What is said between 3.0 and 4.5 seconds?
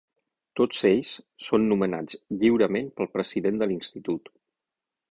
president de l'institut.